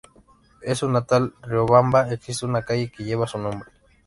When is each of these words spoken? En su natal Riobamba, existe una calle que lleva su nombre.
En 0.63 0.75
su 0.75 0.89
natal 0.89 1.31
Riobamba, 1.43 2.11
existe 2.11 2.47
una 2.47 2.63
calle 2.63 2.89
que 2.91 3.03
lleva 3.03 3.27
su 3.27 3.37
nombre. 3.37 3.69